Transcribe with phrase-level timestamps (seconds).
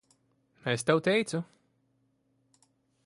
[0.71, 1.43] Es tev teicu.